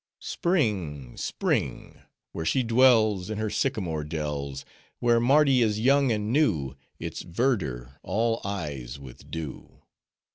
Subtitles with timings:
[0.23, 1.15] Spring!
[1.15, 2.01] Spring!
[2.31, 4.65] where she dwells, In her sycamore dells,
[4.97, 9.83] Where Mardi is young and new: Its verdure all eyes with dew.